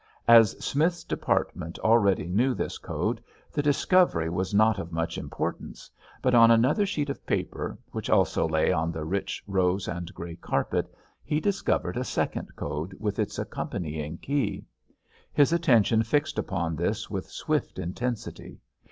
[0.27, 5.91] As Smith's department already knew this code, the discovery was not of much importance,
[6.23, 10.35] but on another sheet of paper which also lay on the rich rose and grey
[10.35, 10.91] carpet
[11.23, 14.63] he discovered a second code with its accompanying key.
[15.33, 18.59] His attention fixed upon this with swift intensity.